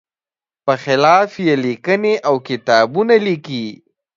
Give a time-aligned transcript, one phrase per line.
[0.65, 3.65] په خلاف یې لیکنې او کتابونه لیکي.